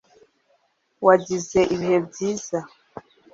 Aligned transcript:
wagize 1.05 1.59
ibihe 1.75 1.97
byiza 2.07 2.57